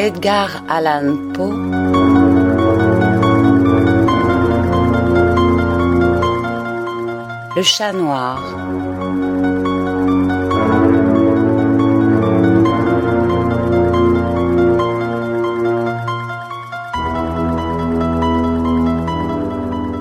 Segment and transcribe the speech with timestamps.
[0.00, 1.56] Edgar Allan Poe.
[7.56, 8.38] Le chat noir.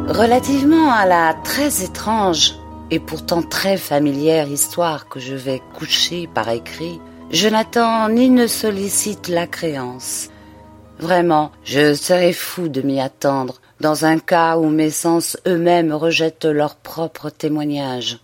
[0.07, 2.53] Relativement à la très étrange
[2.91, 8.47] et pourtant très familière histoire que je vais coucher par écrit, je n'attends ni ne
[8.47, 10.29] sollicite la créance.
[10.99, 16.45] Vraiment, je serais fou de m'y attendre, dans un cas où mes sens eux-mêmes rejettent
[16.45, 18.19] leur propre témoignage.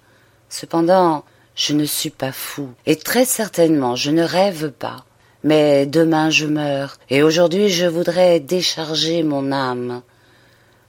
[0.50, 1.24] Cependant,
[1.56, 5.06] je ne suis pas fou, et très certainement je ne rêve pas.
[5.44, 10.02] Mais demain je meurs, et aujourd'hui je voudrais décharger mon âme.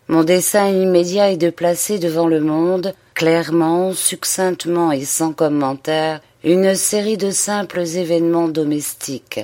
[0.07, 6.75] Mon dessein immédiat est de placer devant le monde, clairement, succinctement et sans commentaire, une
[6.75, 9.41] série de simples événements domestiques.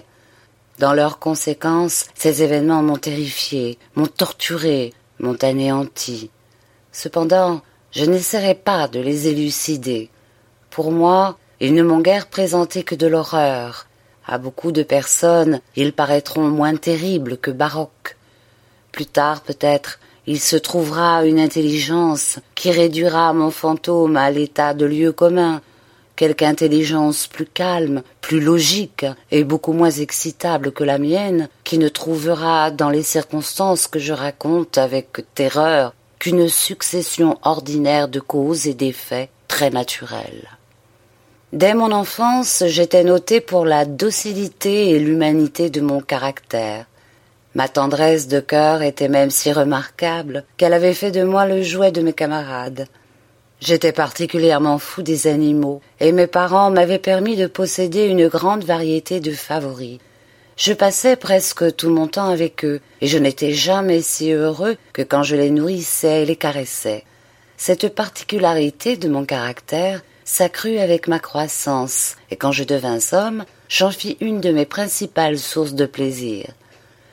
[0.79, 6.31] Dans leurs conséquences, ces événements m'ont terrifié, m'ont torturé, m'ont anéanti.
[6.93, 10.11] Cependant, je n'essaierai pas de les élucider.
[10.69, 13.87] Pour moi, ils ne m'ont guère présenté que de l'horreur.
[14.27, 18.19] À beaucoup de personnes, ils paraîtront moins terribles que baroques.
[18.93, 24.85] Plus tard, peut-être, il se trouvera une intelligence qui réduira mon fantôme à l'état de
[24.85, 25.63] lieu commun,
[26.21, 31.89] quelque intelligence plus calme, plus logique et beaucoup moins excitable que la mienne, qui ne
[31.89, 38.75] trouvera dans les circonstances que je raconte avec terreur qu'une succession ordinaire de causes et
[38.75, 40.47] d'effets très naturels.
[41.55, 46.85] Dès mon enfance, j'étais noté pour la docilité et l'humanité de mon caractère.
[47.55, 51.93] Ma tendresse de cœur était même si remarquable qu'elle avait fait de moi le jouet
[51.93, 52.89] de mes camarades.
[53.61, 59.21] J'étais particulièrement fou des animaux, et mes parents m'avaient permis de posséder une grande variété
[59.21, 59.99] de favoris.
[60.57, 65.03] Je passais presque tout mon temps avec eux, et je n'étais jamais si heureux que
[65.03, 67.05] quand je les nourrissais et les caressais.
[67.59, 73.91] Cette particularité de mon caractère s'accrut avec ma croissance, et quand je devins homme, j'en
[73.91, 76.47] fis une de mes principales sources de plaisir.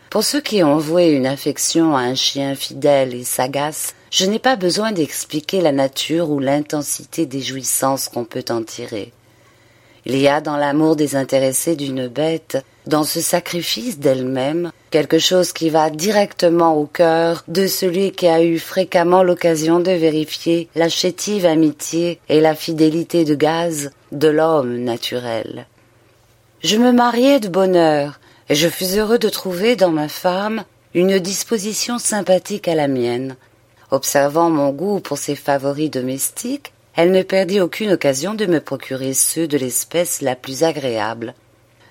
[0.09, 4.39] Pour ceux qui ont voué une affection à un chien fidèle et sagace, je n'ai
[4.39, 9.11] pas besoin d'expliquer la nature ou l'intensité des jouissances qu'on peut en tirer.
[10.05, 15.69] Il y a dans l'amour désintéressé d'une bête, dans ce sacrifice d'elle-même, quelque chose qui
[15.69, 21.45] va directement au cœur de celui qui a eu fréquemment l'occasion de vérifier la chétive
[21.45, 25.67] amitié et la fidélité de gaz de l'homme naturel.
[26.63, 30.63] Je me mariai de bonne heure, et je fus heureux de trouver dans ma femme
[30.93, 33.35] une disposition sympathique à la mienne.
[33.91, 39.13] Observant mon goût pour ses favoris domestiques, elle ne perdit aucune occasion de me procurer
[39.13, 41.35] ceux de l'espèce la plus agréable.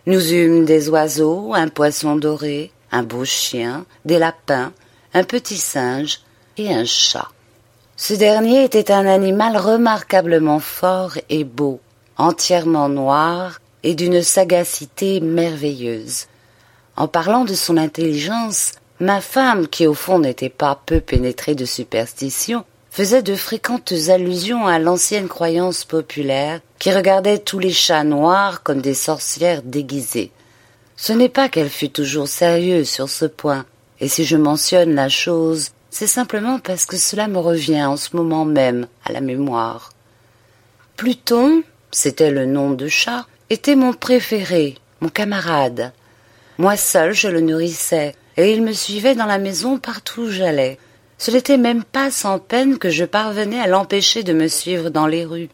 [0.07, 4.73] Nous eûmes des oiseaux, un poisson doré, un beau chien, des lapins,
[5.15, 6.21] un petit singe
[6.59, 7.29] et un chat.
[7.97, 11.81] Ce dernier était un animal remarquablement fort et beau,
[12.19, 16.27] entièrement noir et d'une sagacité merveilleuse.
[16.97, 21.65] En parlant de son intelligence, ma femme, qui au fond n'était pas peu pénétrée de
[21.65, 28.63] superstition, faisait de fréquentes allusions à l'ancienne croyance populaire qui regardait tous les chats noirs
[28.63, 30.31] comme des sorcières déguisées.
[30.97, 33.67] Ce n'est pas qu'elle fût toujours sérieuse sur ce point,
[34.01, 38.17] et si je mentionne la chose, c'est simplement parce que cela me revient en ce
[38.17, 39.93] moment même à la mémoire.
[40.97, 45.93] Pluton, c'était le nom de chat, était mon préféré, mon camarade.
[46.57, 50.79] Moi seul je le nourrissais, et il me suivait dans la maison partout où j'allais.
[51.19, 55.07] Ce n'était même pas sans peine que je parvenais à l'empêcher de me suivre dans
[55.07, 55.49] les rues.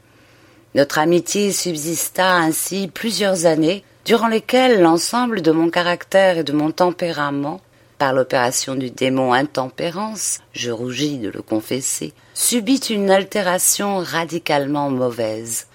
[0.75, 6.73] Notre amitié subsista ainsi plusieurs années, durant lesquelles l'ensemble de mon caractère et de mon
[6.73, 7.61] tempérament,
[7.99, 15.67] par l'opération du démon intempérance, je rougis de le confesser, subit une altération radicalement mauvaise.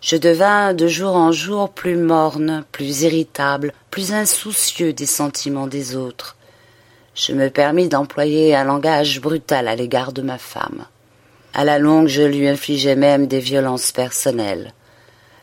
[0.00, 5.94] Je devins de jour en jour plus morne, plus irritable, plus insoucieux des sentiments des
[5.94, 6.36] autres.
[7.14, 10.86] Je me permis d'employer un langage brutal à l'égard de ma femme.
[11.52, 14.72] À la longue, je lui infligeais même des violences personnelles.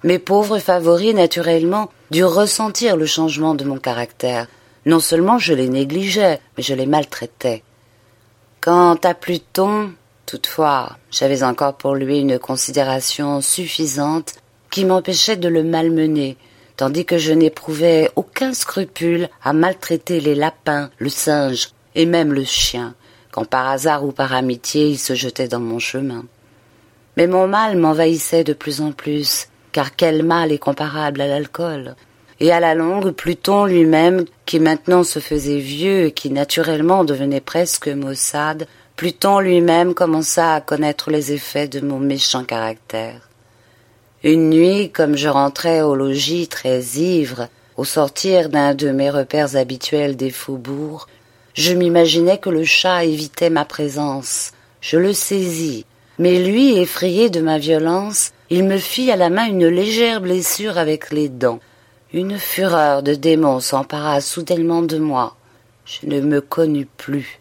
[0.03, 4.47] Mes pauvres favoris, naturellement, durent ressentir le changement de mon caractère.
[4.87, 7.61] Non seulement je les négligeais, mais je les maltraitais.
[8.61, 9.91] Quant à Pluton,
[10.25, 14.33] toutefois, j'avais encore pour lui une considération suffisante
[14.69, 16.37] qui m'empêchait de le malmener,
[16.75, 22.43] tandis que je n'éprouvais aucun scrupule à maltraiter les lapins, le singe et même le
[22.43, 22.93] chien,
[23.31, 26.25] quand par hasard ou par amitié il se jetait dans mon chemin.
[27.17, 31.95] Mais mon mal m'envahissait de plus en plus, car quel mal est comparable à l'alcool?
[32.39, 37.41] Et à la longue Pluton lui-même, qui maintenant se faisait vieux et qui naturellement devenait
[37.41, 43.26] presque maussade, Pluton lui-même commença à connaître les effets de mon méchant caractère.
[44.27, 47.47] Une nuit, comme je rentrais au logis très ivre,
[47.77, 51.07] au sortir d'un de mes repères habituels des faubourgs,
[51.53, 54.51] je m'imaginais que le chat évitait ma présence.
[54.81, 55.85] Je le saisis,
[56.19, 60.77] mais lui, effrayé de ma violence, il me fit à la main une légère blessure
[60.77, 61.61] avec les dents.
[62.11, 65.37] Une fureur de démon s'empara soudainement de moi.
[65.85, 67.39] Je ne me connus plus.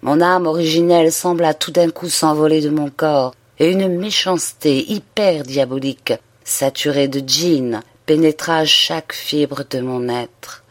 [0.00, 5.42] Mon âme originelle sembla tout d'un coup s'envoler de mon corps, et une méchanceté hyper
[5.42, 6.14] diabolique,
[6.44, 10.64] saturée de djinn, pénétra chaque fibre de mon être.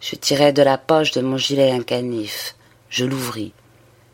[0.00, 2.56] Je tirai de la poche de mon gilet un canif.
[2.90, 3.52] Je l'ouvris.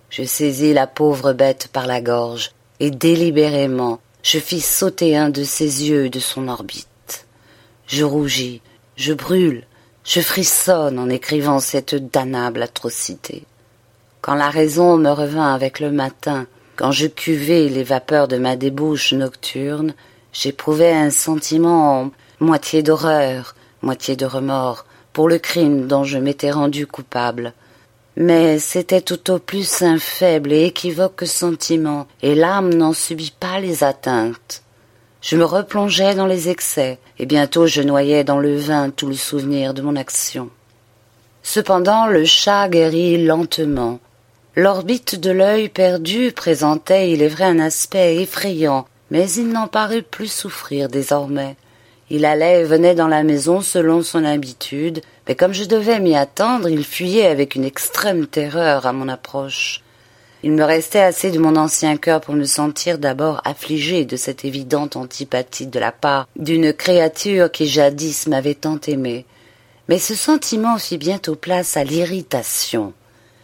[0.08, 5.44] Je saisis la pauvre bête par la gorge, et délibérément je fis sauter un de
[5.44, 7.26] ses yeux de son orbite.
[7.86, 8.60] Je rougis,
[8.96, 9.64] je brûle,
[10.04, 13.44] je frissonne en écrivant cette damnable atrocité.
[14.20, 16.46] Quand la raison me revint avec le matin,
[16.80, 19.92] quand je cuvai les vapeurs de ma débauche nocturne,
[20.32, 22.10] j'éprouvai un sentiment
[22.40, 27.52] moitié d'horreur, moitié de remords, pour le crime dont je m'étais rendu coupable.
[28.16, 33.60] Mais c'était tout au plus un faible et équivoque sentiment, et l'âme n'en subit pas
[33.60, 34.62] les atteintes.
[35.20, 39.16] Je me replongeais dans les excès, et bientôt je noyais dans le vin tout le
[39.16, 40.48] souvenir de mon action.
[41.42, 44.00] Cependant le chat guérit lentement.
[44.56, 50.02] L'orbite de l'œil perdu présentait, il est vrai, un aspect effrayant, mais il n'en parut
[50.02, 51.56] plus souffrir désormais.
[52.10, 56.16] Il allait et venait dans la maison selon son habitude, mais comme je devais m'y
[56.16, 59.82] attendre, il fuyait avec une extrême terreur à mon approche.
[60.42, 64.44] Il me restait assez de mon ancien cœur pour me sentir d'abord affligé de cette
[64.44, 69.26] évidente antipathie de la part d'une créature qui jadis m'avait tant aimé.
[69.88, 72.94] Mais ce sentiment fit bientôt place à l'irritation.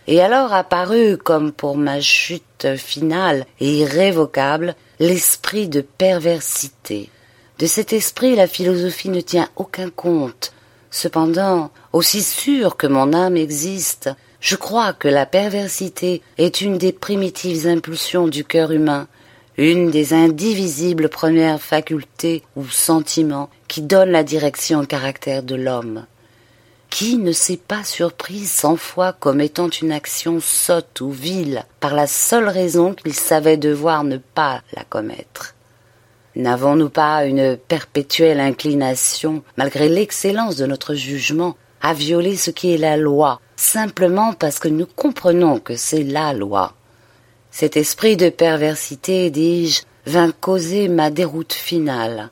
[0.09, 7.11] Et alors apparut, comme pour ma chute finale et irrévocable, l'esprit de perversité.
[7.59, 10.53] De cet esprit la philosophie ne tient aucun compte.
[10.91, 14.11] Cependant, aussi sûr que mon âme existe,
[14.41, 19.09] je crois que la perversité est une des primitives impulsions du cœur humain,
[19.57, 26.07] une des indivisibles premières facultés ou sentiments qui donnent la direction au caractère de l'homme.
[26.99, 32.07] Qui ne s'est pas surpris cent fois commettant une action sotte ou vile par la
[32.07, 35.55] seule raison qu'il savait devoir ne pas la commettre
[36.37, 42.79] N'avons-nous pas une perpétuelle inclination, malgré l'excellence de notre jugement, à violer ce qui est
[42.79, 46.73] la loi, simplement parce que nous comprenons que c'est la loi?
[47.51, 52.31] Cet esprit de perversité, dis-je, vint causer ma déroute finale.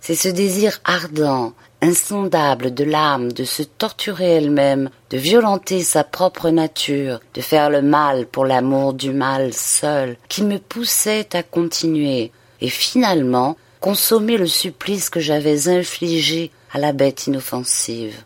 [0.00, 1.52] C'est ce désir ardent,
[1.84, 7.82] insondable de l'âme de se torturer elle-même, de violenter sa propre nature, de faire le
[7.82, 14.46] mal pour l'amour du mal seul, qui me poussait à continuer, et finalement consommer le
[14.46, 18.24] supplice que j'avais infligé à la bête inoffensive.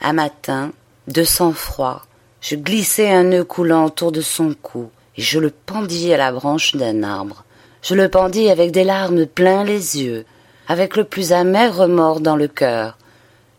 [0.00, 0.72] Un matin,
[1.06, 2.02] de sang-froid,
[2.40, 6.32] je glissai un nœud coulant autour de son cou, et je le pendis à la
[6.32, 7.44] branche d'un arbre.
[7.82, 10.24] Je le pendis avec des larmes plein les yeux,
[10.70, 12.96] avec le plus amer remords dans le cœur.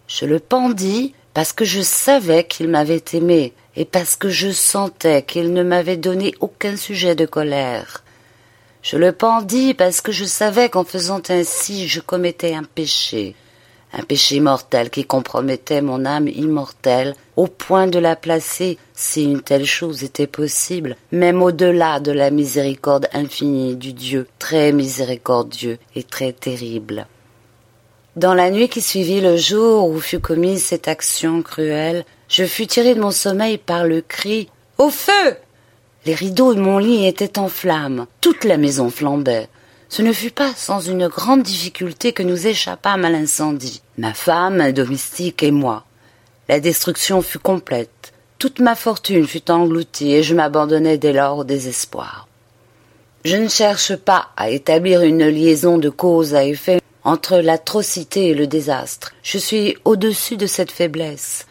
[0.08, 5.22] Je le pendis parce que je savais qu'il m'avait aimé, et parce que je sentais
[5.22, 8.06] qu'il ne m'avait donné aucun sujet de colère.
[8.82, 13.36] Je le pendis parce que je savais qu'en faisant ainsi je commettais un péché,
[13.94, 19.42] un péché mortel qui compromettait mon âme immortelle au point de la placer, si une
[19.42, 26.04] telle chose était possible, même au-delà de la miséricorde infinie du Dieu très miséricordieux et
[26.04, 27.08] très terrible.
[28.16, 32.68] Dans la nuit qui suivit le jour où fut commise cette action cruelle, je fus
[32.68, 35.38] tiré de mon sommeil par le cri Au feu.
[36.06, 39.48] Les rideaux de mon lit étaient en flammes, toute la maison flambait.
[39.92, 44.72] Ce ne fut pas sans une grande difficulté que nous échappâmes à l'incendie, ma femme,
[44.72, 45.84] domestique et moi.
[46.48, 48.14] La destruction fut complète.
[48.40, 52.30] Toute ma fortune fut engloutie et je m'abandonnai dès lors au désespoir.
[53.26, 58.34] Je ne cherche pas à établir une liaison de cause à effet entre l'atrocité et
[58.34, 59.12] le désastre.
[59.24, 61.48] Je suis au-dessus de cette faiblesse.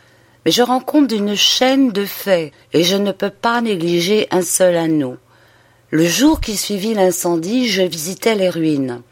[0.46, 4.76] Mais je rencontre une chaîne de faits et je ne peux pas négliger un seul
[4.76, 5.18] anneau.
[5.92, 9.02] Le jour qui suivit l'incendie, je visitais les ruines.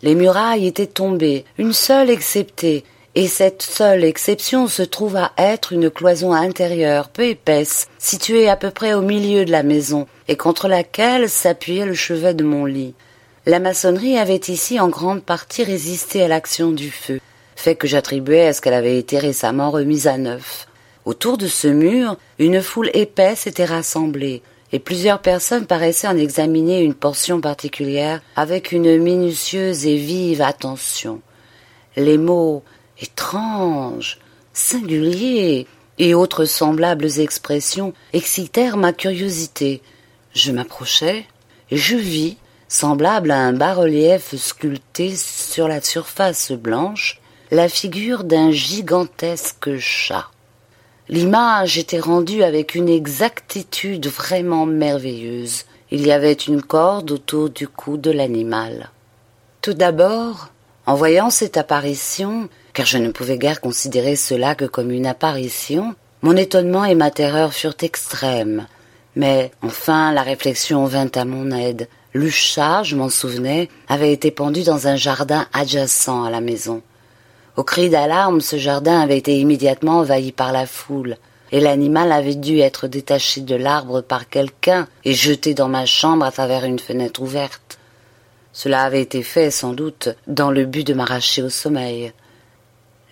[0.00, 5.74] Les murailles étaient tombées, une seule exceptée, et cette seule exception se trouve à être
[5.74, 10.36] une cloison intérieure peu épaisse, située à peu près au milieu de la maison, et
[10.36, 12.94] contre laquelle s'appuyait le chevet de mon lit.
[13.44, 17.20] La maçonnerie avait ici en grande partie résisté à l'action du feu.
[17.54, 20.68] fait que j'attribuais à ce qu'elle avait été récemment remise à neuf.
[21.04, 24.42] Autour de ce mur, une foule épaisse était rassemblée,
[24.74, 31.20] et plusieurs personnes paraissaient en examiner une portion particulière avec une minutieuse et vive attention.
[31.94, 32.64] Les mots
[33.00, 34.18] étranges,
[34.52, 39.80] singuliers et autres semblables expressions excitèrent ma curiosité.
[40.34, 41.24] Je m'approchai
[41.70, 47.20] et je vis, semblable à un bas-relief sculpté sur la surface blanche,
[47.52, 50.26] la figure d'un gigantesque chat.
[51.10, 55.64] L'image était rendue avec une exactitude vraiment merveilleuse.
[55.90, 58.90] Il y avait une corde autour du cou de l'animal.
[59.60, 60.48] Tout d'abord,
[60.86, 65.94] en voyant cette apparition, car je ne pouvais guère considérer cela que comme une apparition,
[66.22, 68.66] mon étonnement et ma terreur furent extrêmes.
[69.14, 71.86] Mais enfin la réflexion vint à mon aide.
[72.14, 76.80] Le chat, je m'en souvenais, avait été pendu dans un jardin adjacent à la maison.
[77.56, 81.16] Au cri d'alarme, ce jardin avait été immédiatement envahi par la foule,
[81.52, 86.24] et l'animal avait dû être détaché de l'arbre par quelqu'un et jeté dans ma chambre
[86.24, 87.78] à travers une fenêtre ouverte.
[88.52, 92.12] Cela avait été fait, sans doute, dans le but de m'arracher au sommeil.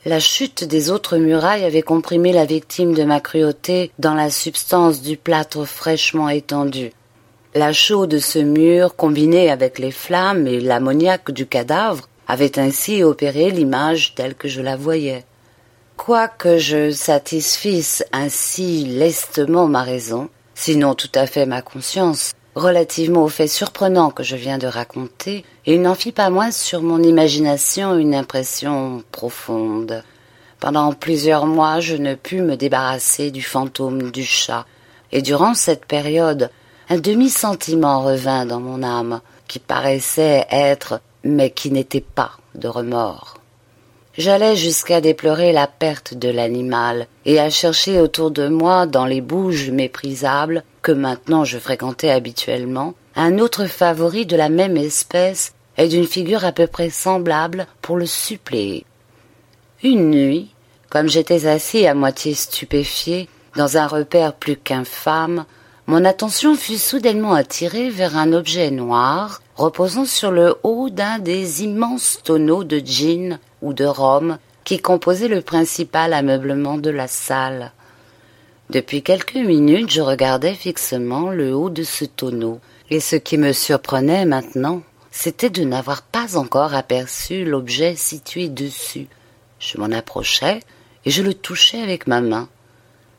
[0.05, 5.03] La chute des autres murailles avait comprimé la victime de ma cruauté dans la substance
[5.03, 6.91] du plâtre fraîchement étendu.
[7.55, 13.03] La chaux de ce mur, combinée avec les flammes et l'ammoniaque du cadavre, avait ainsi
[13.03, 15.27] opéré l'image telle que je la voyais.
[15.99, 23.29] Quoique je satisfisse ainsi lestement ma raison, sinon tout à fait ma conscience, relativement au
[23.29, 27.99] fait surprenant que je viens de raconter, il n'en fit pas moins sur mon imagination
[27.99, 30.03] une impression profonde.
[30.59, 34.65] Pendant plusieurs mois je ne pus me débarrasser du fantôme du chat,
[35.13, 36.51] et durant cette période
[36.89, 43.39] un demi-sentiment revint dans mon âme, qui paraissait être mais qui n'était pas de remords.
[44.19, 49.23] J'allais jusqu'à déplorer la perte de l'animal et à chercher autour de moi, dans les
[49.23, 55.89] bouges méprisables que maintenant je fréquentais habituellement, un autre favori de la même espèce et
[55.89, 58.85] d'une figure à peu près semblable pour le suppléer.
[59.83, 60.51] Une nuit,
[60.91, 65.47] comme j'étais assis à moitié stupéfié, dans un repère plus qu'infâme,
[65.87, 71.63] mon attention fut soudainement attirée vers un objet noir reposant sur le haut d'un des
[71.63, 77.73] immenses tonneaux de gin ou de rhum qui composaient le principal ameublement de la salle.
[78.71, 83.53] Depuis quelques minutes je regardais fixement le haut de ce tonneau, et ce qui me
[83.53, 89.09] surprenait maintenant, c'était de n'avoir pas encore aperçu l'objet situé dessus.
[89.59, 90.61] Je m'en approchai
[91.05, 92.49] et je le touchai avec ma main.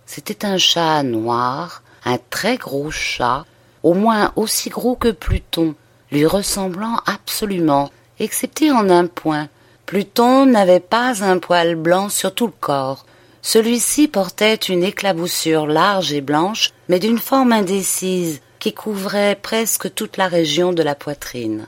[0.06, 3.46] C'était un chat noir, un très gros chat,
[3.84, 5.76] au moins aussi gros que Pluton,
[6.14, 7.90] lui ressemblant absolument,
[8.20, 9.50] excepté en un point.
[9.86, 13.06] Pluton n'avait pas un poil blanc sur tout le corps.
[13.42, 20.16] Celui-ci portait une éclaboussure large et blanche, mais d'une forme indécise, qui couvrait presque toute
[20.16, 21.68] la région de la poitrine.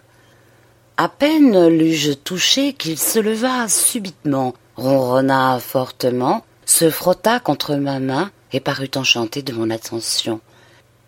[0.95, 8.31] À peine l'eus-je touché qu'il se leva subitement, ronronna fortement, se frotta contre ma main
[8.53, 10.39] et parut enchanté de mon attention.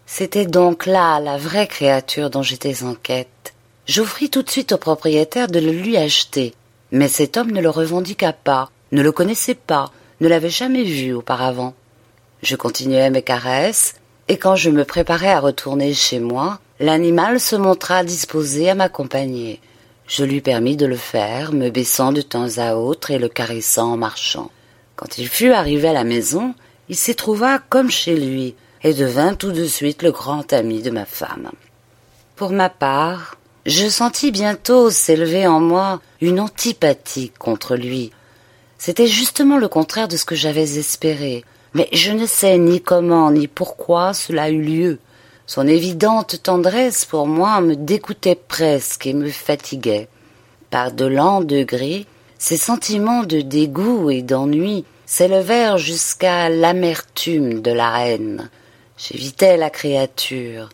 [0.09, 3.53] C'était donc là la vraie créature dont j'étais en quête.
[3.85, 6.53] J'offris tout de suite au propriétaire de le lui acheter,
[6.91, 11.13] mais cet homme ne le revendiqua pas, ne le connaissait pas, ne l'avait jamais vu
[11.13, 11.73] auparavant.
[12.41, 13.95] Je continuai mes caresses,
[14.29, 19.59] et quand je me préparais à retourner chez moi, l'animal se montra disposé à m'accompagner.
[20.07, 23.91] Je lui permis de le faire, me baissant de temps à autre et le caressant
[23.91, 24.51] en marchant.
[24.95, 26.55] Quand il fut arrivé à la maison,
[26.87, 30.91] il s'y trouva comme chez lui, et devint tout de suite le grand ami de
[30.91, 31.51] ma femme.
[32.35, 38.11] Pour ma part, je sentis bientôt s'élever en moi une antipathie contre lui.
[38.77, 41.43] C'était justement le contraire de ce que j'avais espéré,
[41.73, 44.99] mais je ne sais ni comment ni pourquoi cela eut lieu.
[45.47, 50.07] Son évidente tendresse pour moi me dégoûtait presque et me fatiguait.
[50.69, 52.05] Par de lents degrés,
[52.37, 58.49] ces sentiments de dégoût et d'ennui s'élevèrent jusqu'à l'amertume de la haine.
[58.97, 60.69] J'évitais la créature.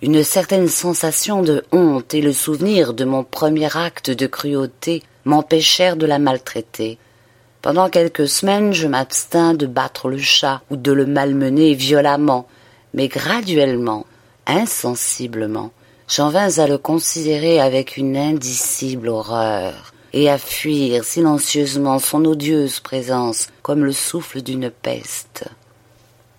[0.00, 5.96] Une certaine sensation de honte et le souvenir de mon premier acte de cruauté m'empêchèrent
[5.96, 6.96] de la maltraiter.
[7.60, 12.48] Pendant quelques semaines, je m'abstins de battre le chat ou de le malmener violemment,
[12.94, 14.06] mais graduellement,
[14.46, 15.70] insensiblement,
[16.08, 22.80] j'en vins à le considérer avec une indicible horreur et à fuir silencieusement son odieuse
[22.80, 25.44] présence comme le souffle d'une peste.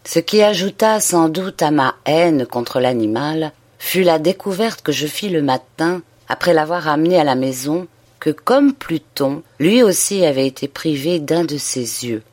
[0.08, 5.06] Ce qui ajouta sans doute à ma haine contre l'animal fut la découverte que je
[5.06, 7.88] fis le matin, après l'avoir amené à la maison,
[8.22, 12.24] que, comme Pluton, lui aussi avait été privé d'un de ses yeux.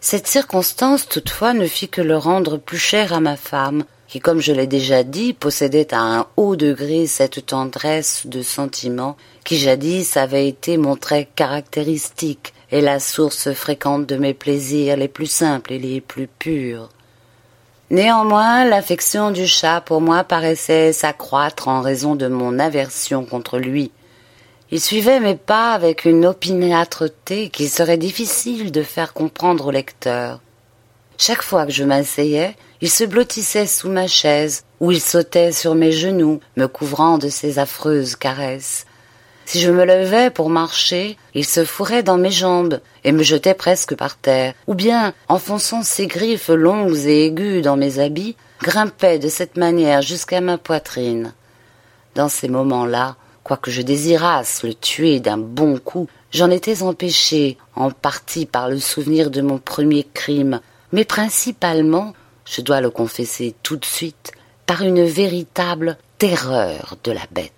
[0.00, 4.40] Cette circonstance, toutefois, ne fit que le rendre plus cher à ma femme, qui, comme
[4.40, 10.16] je l'ai déjà dit, possédait à un haut degré cette tendresse de sentiment qui jadis
[10.16, 15.72] avait été mon trait caractéristique et la source fréquente de mes plaisirs les plus simples
[15.72, 16.88] et les plus purs.
[17.90, 23.92] Néanmoins, l'affection du chat pour moi paraissait s'accroître en raison de mon aversion contre lui.
[24.72, 30.40] Il suivait mes pas avec une opiniâtreté qu'il serait difficile de faire comprendre au lecteur.
[31.16, 35.76] Chaque fois que je m'asseyais, il se blottissait sous ma chaise, ou il sautait sur
[35.76, 38.84] mes genoux, me couvrant de ses affreuses caresses.
[39.46, 43.54] Si je me levais pour marcher, il se fourrait dans mes jambes et me jetait
[43.54, 49.20] presque par terre, ou bien, enfonçant ses griffes longues et aiguës dans mes habits, grimpait
[49.20, 51.32] de cette manière jusqu'à ma poitrine.
[52.16, 57.92] Dans ces moments-là, quoique je désirasse le tuer d'un bon coup, j'en étais empêché, en
[57.92, 60.60] partie par le souvenir de mon premier crime,
[60.90, 64.32] mais principalement, je dois le confesser tout de suite,
[64.66, 67.52] par une véritable terreur de la bête.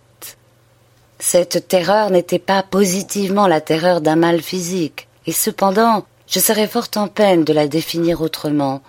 [1.19, 6.89] Cette terreur n'était pas positivement la terreur d'un mal physique, et cependant je serais fort
[6.97, 8.83] en peine de la définir autrement.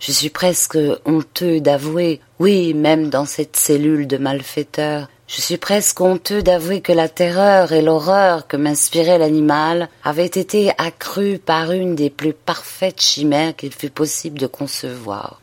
[0.00, 6.00] Je suis presque honteux d'avouer, oui, même dans cette cellule de malfaiteurs, je suis presque
[6.00, 11.94] honteux d'avouer que la terreur et l'horreur que m'inspirait l'animal avaient été accrues par une
[11.94, 15.40] des plus parfaites chimères qu'il fût possible de concevoir.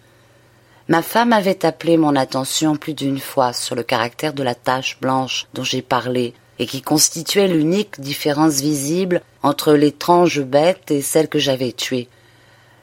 [0.88, 5.00] Ma femme avait appelé mon attention plus d'une fois sur le caractère de la tache
[5.00, 11.27] blanche dont j'ai parlé et qui constituait l'unique différence visible entre l'étrange bête et celle
[11.27, 12.07] que j'avais tuée.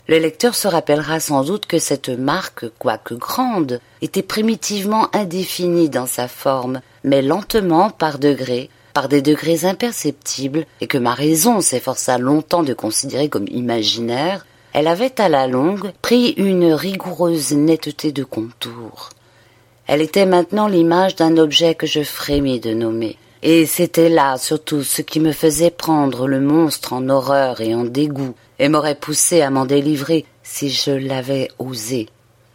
[0.08, 6.06] Le lecteur se rappellera sans doute que cette marque, quoique grande, était primitivement indéfinie dans
[6.06, 12.16] sa forme, mais lentement par degrés, par des degrés imperceptibles, et que ma raison s'efforça
[12.16, 18.24] longtemps de considérer comme imaginaire, elle avait à la longue pris une rigoureuse netteté de
[18.24, 19.10] contour.
[19.86, 23.16] Elle était maintenant l'image d'un objet que je frémis de nommer.
[23.42, 27.84] Et c'était là surtout ce qui me faisait prendre le monstre en horreur et en
[27.84, 32.08] dégoût, et m'aurait poussé à m'en délivrer si je l'avais osé.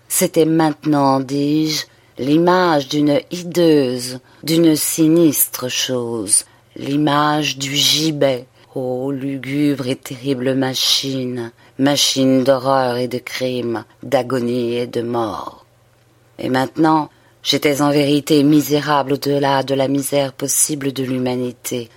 [0.10, 1.86] C'était maintenant, dis-je,
[2.20, 6.46] l'image d'une hideuse, d'une sinistre chose,
[6.76, 8.46] l'image du gibet,
[8.76, 15.66] ô lugubre et terrible machine, machine d'horreur et de crime, d'agonie et de mort.
[16.40, 17.10] Et maintenant,
[17.42, 21.90] j'étais en vérité misérable au-delà de la misère possible de l'humanité.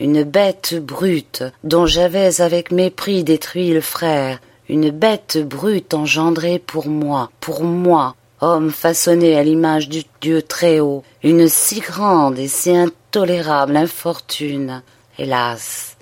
[0.00, 6.88] Une bête brute dont j'avais avec mépris détruit le frère, une bête brute engendrée pour
[6.88, 12.48] moi, pour moi, homme façonné à l'image du Dieu très haut, une si grande et
[12.48, 14.82] si intolérable infortune,
[15.18, 15.93] hélas,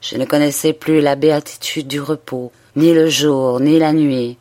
[0.00, 4.38] je ne connaissais plus la béatitude du repos, ni le jour, ni la nuit.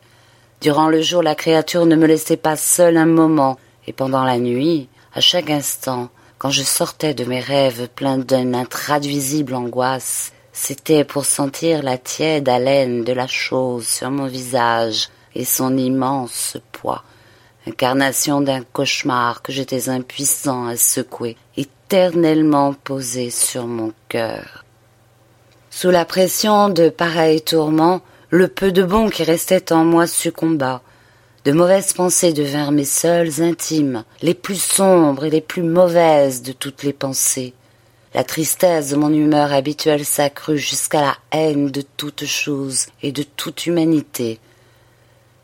[0.61, 4.37] Durant le jour, la créature ne me laissait pas seule un moment, et pendant la
[4.37, 11.03] nuit, à chaque instant, quand je sortais de mes rêves pleins d'une intraduisible angoisse, c'était
[11.03, 17.03] pour sentir la tiède haleine de la chose sur mon visage et son immense poids,
[17.67, 24.66] incarnation d'un cauchemar que j'étais impuissant à secouer, éternellement posé sur mon cœur.
[25.79, 30.81] Sous la pression de pareils tourments, le peu de bon qui restait en moi succomba.
[31.45, 36.51] De mauvaises pensées devinrent mes seules intimes, les plus sombres et les plus mauvaises de
[36.51, 37.53] toutes les pensées.
[38.15, 43.21] La tristesse de mon humeur habituelle s'accrut jusqu'à la haine de toute chose et de
[43.21, 44.39] toute humanité.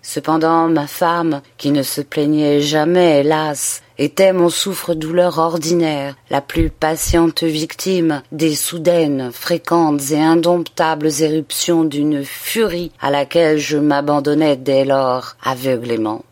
[0.02, 6.70] Cependant, ma femme, qui ne se plaignait jamais, hélas, était mon souffre-douleur ordinaire, la plus
[6.70, 14.86] patiente victime des soudaines, fréquentes et indomptables éruptions d'une furie à laquelle je m'abandonnais dès
[14.86, 16.24] lors aveuglément.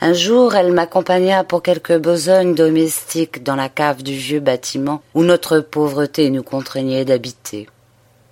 [0.00, 5.22] Un jour, elle m'accompagna pour quelques besognes domestiques dans la cave du vieux bâtiment où
[5.22, 7.68] notre pauvreté nous contraignait d'habiter.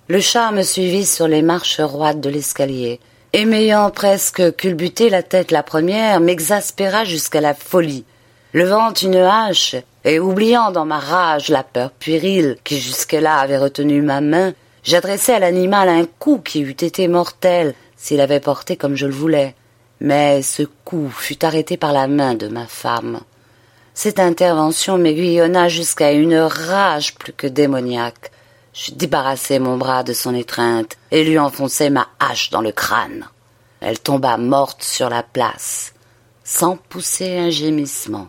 [0.09, 2.99] Le chat me suivit sur les marches roides de l'escalier,
[3.31, 8.05] et m'ayant presque culbuté la tête la première, m'exaspéra jusqu'à la folie.
[8.53, 14.03] Levant une hache, et oubliant dans ma rage la peur puérile qui jusque-là avait retenu
[14.03, 18.95] ma main, j'adressai à l'animal un coup qui eût été mortel s'il avait porté comme
[18.95, 19.55] je le voulais.
[20.01, 23.21] Mais ce coup fut arrêté par la main de ma femme.
[23.95, 28.31] Cette intervention m'aiguillonna jusqu'à une rage plus que démoniaque.
[28.73, 33.25] Je débarrassai mon bras de son étreinte et lui enfonçai ma hache dans le crâne.
[33.81, 35.95] Elle tomba morte sur la place,
[36.43, 38.27] sans pousser un gémissement.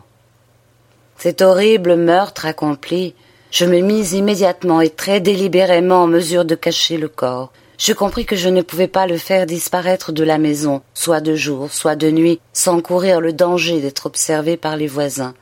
[1.17, 3.15] Cet horrible meurtre accompli,
[3.51, 7.53] Je me mis immédiatement et très délibérément en mesure de cacher le corps.
[7.77, 11.35] Je compris que je ne pouvais pas le faire disparaître de la maison, soit de
[11.35, 15.33] jour, soit de nuit, sans courir le danger d'être observé par les voisins.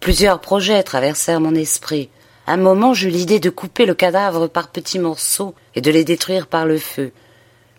[0.00, 2.10] Plusieurs projets traversèrent mon esprit.
[2.46, 6.46] Un moment j'eus l'idée de couper le cadavre par petits morceaux et de les détruire
[6.46, 7.12] par le feu.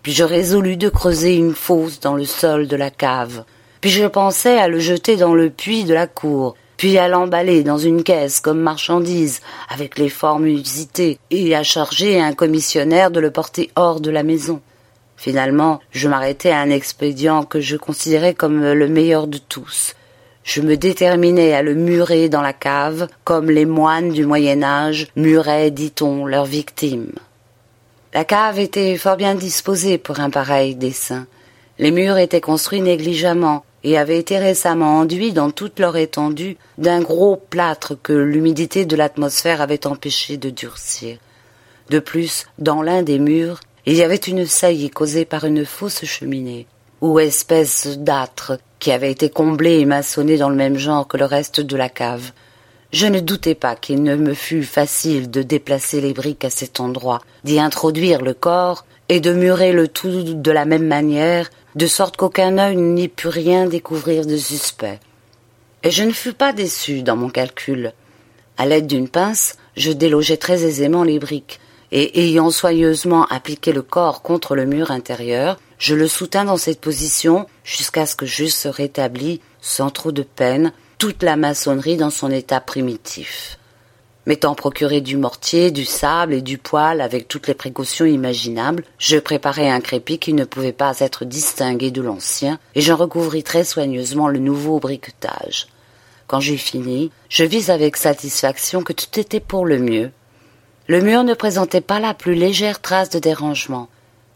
[0.01, 3.43] Puis je résolus de creuser une fosse dans le sol de la cave.
[3.81, 7.63] Puis je pensais à le jeter dans le puits de la cour, puis à l'emballer
[7.63, 13.19] dans une caisse comme marchandise, avec les formes usitées, et à charger un commissionnaire de
[13.19, 14.61] le porter hors de la maison.
[15.17, 19.95] Finalement, je m'arrêtai à un expédient que je considérais comme le meilleur de tous.
[20.43, 25.07] Je me déterminai à le murer dans la cave, comme les moines du Moyen Âge
[25.15, 27.13] muraient, dit-on, leurs victimes.
[28.13, 31.25] La cave était fort bien disposée pour un pareil dessein.
[31.79, 37.01] Les murs étaient construits négligemment, et avaient été récemment enduits dans toute leur étendue d'un
[37.01, 41.19] gros plâtre que l'humidité de l'atmosphère avait empêché de durcir.
[41.91, 46.03] De plus, dans l'un des murs, il y avait une saillie causée par une fausse
[46.03, 46.65] cheminée,
[46.99, 51.25] ou espèce d'âtre qui avait été comblée et maçonnée dans le même genre que le
[51.25, 52.31] reste de la cave.
[52.91, 56.79] Je ne doutais pas qu'il ne me fût facile de déplacer les briques à cet
[56.79, 61.87] endroit, d'y introduire le corps et de murer le tout de la même manière de
[61.87, 64.99] sorte qu'aucun œil n'y put rien découvrir de suspect.
[65.83, 67.93] Et je ne fus pas déçu dans mon calcul.
[68.57, 71.59] À l'aide d'une pince, je délogeai très aisément les briques,
[71.91, 76.81] et ayant soigneusement appliqué le corps contre le mur intérieur, je le soutins dans cette
[76.81, 82.31] position jusqu'à ce que j'eusse rétabli, sans trop de peine, toute la maçonnerie dans son
[82.31, 83.59] état primitif.
[84.27, 89.17] M'étant procuré du mortier, du sable et du poêle avec toutes les précautions imaginables, je
[89.17, 93.63] préparai un crépi qui ne pouvait pas être distingué de l'ancien, et j'en recouvris très
[93.63, 95.67] soigneusement le nouveau briquetage.
[96.25, 100.09] Quand j'eus fini, je vis avec satisfaction que tout était pour le mieux.
[100.87, 103.89] Le mur ne présentait pas la plus légère trace de dérangement.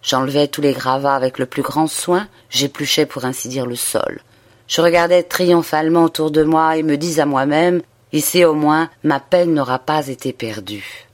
[0.03, 4.21] J'enlevai tous les gravats avec le plus grand soin, j'épluchai pour ainsi dire le sol.
[4.67, 9.19] Je regardais triomphalement autour de moi et me dis à moi-même Ici au moins ma
[9.19, 11.07] peine n'aura pas été perdue.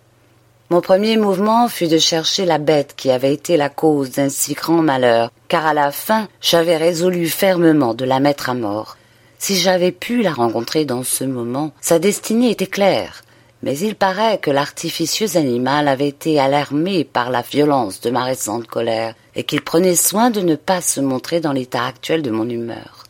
[0.72, 4.54] Mon premier mouvement fut de chercher la bête qui avait été la cause d'un si
[4.54, 8.98] grand malheur, car à la fin j'avais résolu fermement de la mettre à mort.
[9.38, 13.24] Si j'avais pu la rencontrer dans ce moment, sa destinée était claire.
[13.62, 18.68] Mais il paraît que l'artificieux animal avait été alarmé par la violence de ma récente
[18.68, 22.50] colère, et qu'il prenait soin de ne pas se montrer dans l'état actuel de mon
[22.50, 23.05] humeur.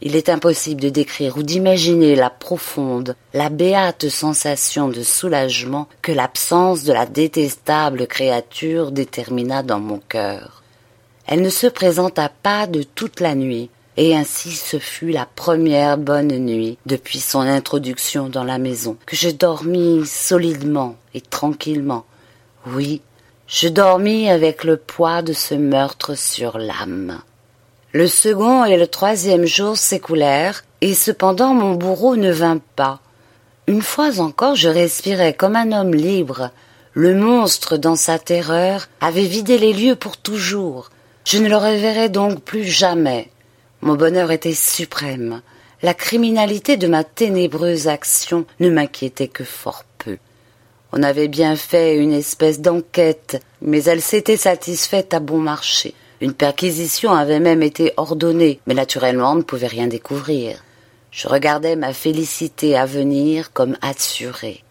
[0.00, 6.12] Il est impossible de décrire ou d'imaginer la profonde, la béate sensation de soulagement que
[6.12, 10.62] l'absence de la détestable créature détermina dans mon cœur.
[11.26, 15.96] Elle ne se présenta pas de toute la nuit, et ainsi ce fut la première
[15.96, 22.04] bonne nuit depuis son introduction dans la maison que je dormis solidement et tranquillement.
[22.66, 23.00] Oui,
[23.46, 27.20] je dormis avec le poids de ce meurtre sur l'âme.
[27.94, 32.98] Le second et le troisième jour s'écoulèrent, et cependant mon bourreau ne vint pas.
[33.68, 36.50] Une fois encore je respirais comme un homme libre.
[36.92, 40.90] Le monstre, dans sa terreur, avait vidé les lieux pour toujours.
[41.24, 43.28] Je ne le reverrai donc plus jamais.
[43.80, 45.40] Mon bonheur était suprême.
[45.80, 50.18] La criminalité de ma ténébreuse action ne m'inquiétait que fort peu.
[50.92, 55.94] On avait bien fait une espèce d'enquête, mais elle s'était satisfaite à bon marché.
[56.24, 60.64] Une perquisition avait même été ordonnée, mais naturellement on ne pouvait rien découvrir.
[61.10, 64.64] Je regardais ma félicité à venir comme assurée.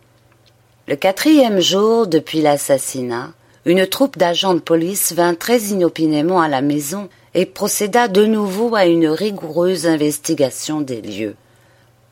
[0.88, 3.34] Le quatrième jour depuis l'assassinat,
[3.66, 8.74] une troupe d'agents de police vint très inopinément à la maison et procéda de nouveau
[8.74, 11.36] à une rigoureuse investigation des lieux.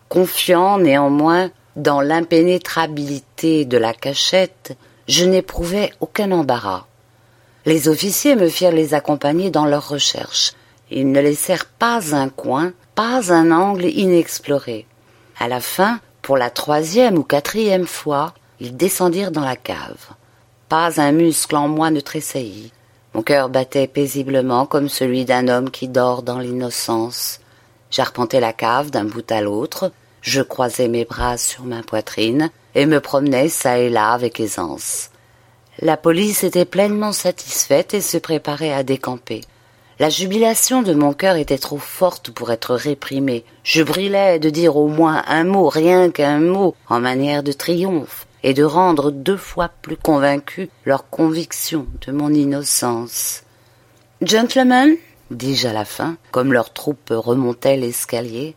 [0.07, 4.77] Confiant néanmoins dans l'impénétrabilité de la cachette,
[5.07, 6.85] je n'éprouvais aucun embarras.
[7.65, 10.53] Les officiers me firent les accompagner dans leurs recherches.
[10.89, 14.87] Ils ne laissèrent pas un coin, pas un angle inexploré.
[15.39, 20.09] À la fin, pour la troisième ou quatrième fois, ils descendirent dans la cave.
[20.69, 22.71] Pas un muscle en moi ne tressaillit.
[23.13, 27.41] Mon cœur battait paisiblement comme celui d'un homme qui dort dans l'innocence.
[27.91, 32.85] J'arpentais la cave d'un bout à l'autre, je croisais mes bras sur ma poitrine et
[32.87, 35.10] me promenais çà et là avec aisance.
[35.81, 39.41] La police était pleinement satisfaite et se préparait à décamper.
[39.97, 43.43] La jubilation de mon cœur était trop forte pour être réprimée.
[43.63, 48.27] Je brûlais de dire au moins un mot, rien qu'un mot, en manière de triomphe,
[48.43, 53.43] et de rendre deux fois plus convaincus leur conviction de mon innocence.
[54.21, 54.97] Gentlemen,
[55.31, 58.55] dis-je à la fin, comme leur troupe remontait l'escalier,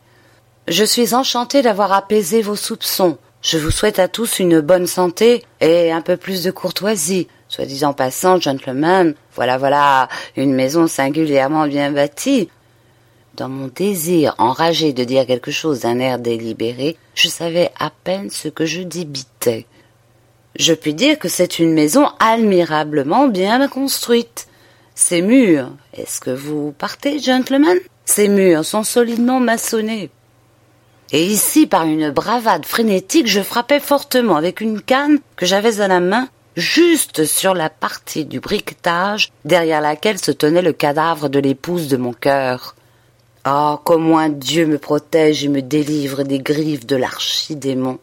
[0.68, 5.44] je suis enchanté d'avoir apaisé vos soupçons je vous souhaite à tous une bonne santé
[5.60, 7.28] et un peu plus de courtoisie.
[7.48, 12.48] Soit disant passant, gentlemen, voilà, voilà, une maison singulièrement bien bâtie.
[13.34, 18.30] Dans mon désir enragé de dire quelque chose d'un air délibéré, je savais à peine
[18.30, 19.66] ce que je débitais.
[20.58, 24.46] Je puis dire que c'est une maison admirablement bien construite.
[24.94, 30.10] Ces murs, est-ce que vous partez, gentlemen Ces murs sont solidement maçonnés.
[31.16, 35.86] Et ici, par une bravade frénétique, je frappais fortement avec une canne que j'avais à
[35.86, 41.38] la main, juste sur la partie du briquetage derrière laquelle se tenait le cadavre de
[41.38, 42.74] l'épouse de mon cœur.
[43.44, 48.00] Ah, qu'au moins Dieu me protège et me délivre des griffes de l'archidémon.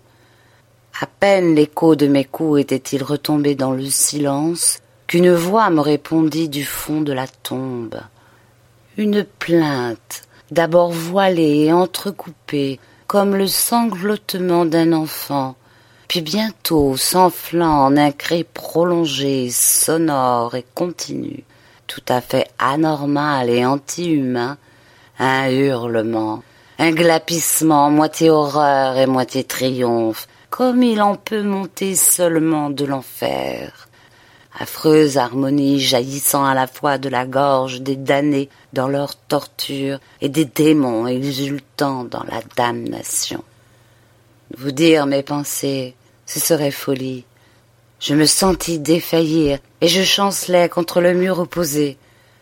[1.01, 6.47] À peine l'écho de mes coups était-il retombé dans le silence qu'une voix me répondit
[6.47, 7.99] du fond de la tombe.
[8.95, 12.79] Une plainte, d'abord voilée et entrecoupée,
[13.11, 15.55] comme le sanglotement d'un enfant,
[16.07, 21.43] puis bientôt s'enflant en un cri prolongé, sonore et continu,
[21.87, 24.57] tout à fait anormal et anti-humain,
[25.19, 26.41] un hurlement,
[26.79, 33.89] un glapissement, moitié horreur et moitié triomphe, comme il en peut monter seulement de l'enfer.
[34.59, 40.29] Affreuse harmonie jaillissant à la fois de la gorge des damnés dans leur torture et
[40.29, 43.43] des démons exultant dans la damnation.
[44.57, 47.23] Vous dire mes pensées, ce serait folie.
[47.99, 51.97] Je me sentis défaillir et je chancelais contre le mur opposé.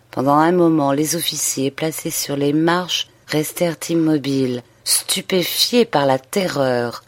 [0.09, 7.03] Pendant un moment, les officiers placés sur les marches restèrent immobiles, stupéfiés par la terreur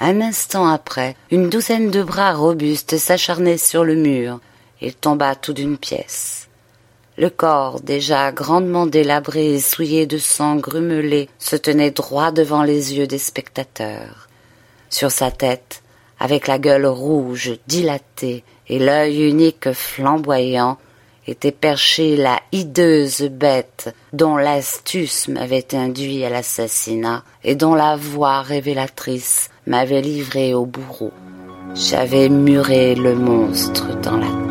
[0.00, 4.40] un instant après, une douzaine de bras robustes s'acharnaient sur le mur.
[4.80, 6.48] Il tomba tout d'une pièce.
[7.18, 12.94] Le corps, déjà grandement délabré et souillé de sang grumelé, se tenait droit devant les
[12.96, 14.28] yeux des spectateurs.
[14.88, 15.82] Sur sa tête,
[16.18, 20.78] avec la gueule rouge, dilatée, et l'œil unique flamboyant,
[21.26, 28.42] était perchée la hideuse bête dont l'astuce m'avait induit à l'assassinat et dont la voix
[28.42, 31.12] révélatrice m'avait livré au bourreau.
[31.76, 34.49] J'avais muré le monstre dans la